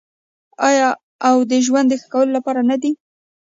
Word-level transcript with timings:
آیا 0.69 0.89
او 1.27 1.35
د 1.51 1.53
ژوند 1.65 1.87
د 1.89 1.93
ښه 2.01 2.07
کولو 2.13 2.31
لپاره 2.37 2.61
نه 2.69 2.75
دی؟ 2.81 2.91